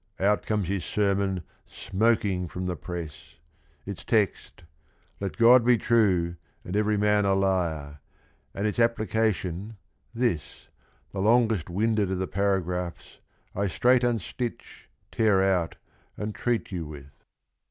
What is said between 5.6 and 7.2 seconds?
be true, and every